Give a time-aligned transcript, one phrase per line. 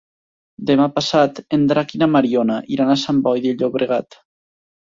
[0.69, 4.21] Demà passat en Drac i na Mariona iran a Sant Boi de Llobregat.